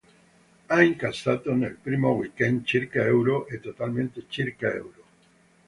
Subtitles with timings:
[0.67, 5.03] Ha incassato nel primo weekend circa euro, e totalmente circa euro.